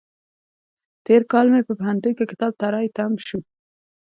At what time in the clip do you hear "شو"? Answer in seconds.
3.25-3.39